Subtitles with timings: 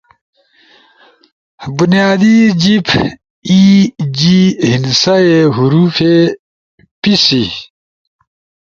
[1.77, 2.87] بنیادی جیِب
[3.49, 3.59] [ای۔
[4.17, 4.39] جی۔
[4.69, 6.13] ہندسہ ئی، حروفے،
[7.01, 7.43] پیسی]